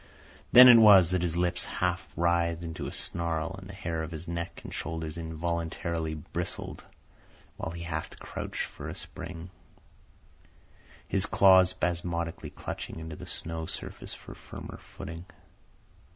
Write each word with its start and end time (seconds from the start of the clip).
Then 0.51 0.67
it 0.67 0.79
was 0.79 1.11
that 1.11 1.21
his 1.21 1.37
lips 1.37 1.63
half 1.65 2.07
writhed 2.17 2.63
into 2.63 2.87
a 2.87 2.91
snarl, 2.91 3.53
and 3.59 3.69
the 3.69 3.75
hair 3.75 4.01
of 4.01 4.09
his 4.09 4.27
neck 4.27 4.61
and 4.63 4.73
shoulders 4.73 5.15
involuntarily 5.15 6.15
bristled, 6.15 6.83
while 7.55 7.69
he 7.71 7.83
half 7.83 8.09
crouched 8.17 8.63
for 8.65 8.89
a 8.89 8.95
spring, 8.95 9.51
his 11.07 11.27
claws 11.27 11.69
spasmodically 11.69 12.49
clutching 12.49 12.97
into 12.99 13.15
the 13.15 13.27
snow 13.27 13.67
surface 13.67 14.15
for 14.15 14.33
firmer 14.33 14.77
footing. 14.77 15.25